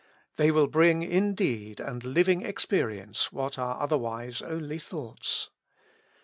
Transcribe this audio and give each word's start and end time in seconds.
They 0.37 0.49
will 0.49 0.65
bring 0.65 1.03
in 1.03 1.35
deed 1.35 1.79
and 1.79 2.03
living 2.03 2.41
experience 2.41 3.31
what 3.31 3.59
are 3.59 3.79
otherwise 3.79 4.41
only 4.41 4.79
thoughts. 4.79 5.51